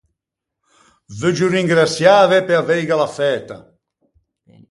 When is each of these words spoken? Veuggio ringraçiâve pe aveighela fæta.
Veuggio 1.19 1.47
ringraçiâve 1.53 2.39
pe 2.47 2.53
aveighela 2.61 3.07
fæta. 3.17 3.57